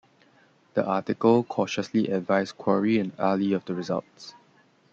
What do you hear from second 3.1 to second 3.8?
Ali of the